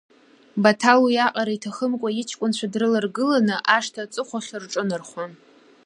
Баҭал 0.63 0.99
уиаҟара 1.05 1.51
иҭахымкәа, 1.55 2.09
иҷкәынцәа 2.21 2.67
дрыларгыланы, 2.73 3.55
ашҭа 3.75 4.01
аҵыхәахь 4.05 4.51
рҿынархоит. 4.61 5.35